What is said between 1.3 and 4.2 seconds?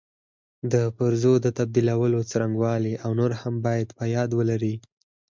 د تبدیلولو څرنګوالي او نور هم باید په